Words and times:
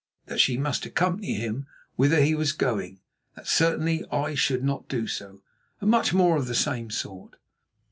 That 0.25 0.39
she 0.39 0.57
must 0.57 0.83
accompany 0.87 1.35
him 1.35 1.67
whither 1.95 2.21
he 2.21 2.33
was 2.33 2.53
going; 2.53 3.01
that 3.35 3.45
certainly 3.47 4.03
I 4.11 4.33
should 4.33 4.63
not 4.63 4.87
do 4.89 5.05
so, 5.05 5.43
and 5.79 5.91
much 5.91 6.11
more 6.11 6.37
of 6.37 6.47
the 6.47 6.55
same 6.55 6.89
sort. 6.89 7.35